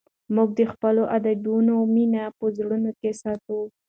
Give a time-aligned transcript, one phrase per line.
[0.35, 3.59] موږ د خپلو ادیبانو مینه په زړونو کې ساتو.